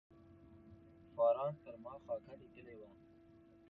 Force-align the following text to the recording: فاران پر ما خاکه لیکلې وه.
فاران 1.15 1.53
پر 1.63 1.73
ما 1.83 1.93
خاکه 2.05 2.33
لیکلې 2.41 2.75
وه. 2.79 2.89